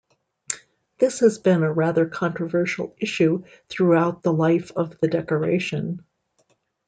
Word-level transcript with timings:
This 0.97 1.19
has 1.19 1.37
been 1.37 1.61
a 1.61 1.71
rather 1.71 2.07
controversial 2.07 2.95
issue 2.97 3.43
throughout 3.69 4.23
the 4.23 4.33
life 4.33 4.71
of 4.75 4.97
the 4.99 5.07
decoration. 5.07 6.03